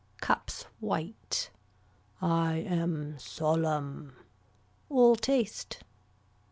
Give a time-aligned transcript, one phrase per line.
[0.19, 1.51] Cups white.
[2.23, 4.15] I am solemn.
[4.89, 5.83] All taste.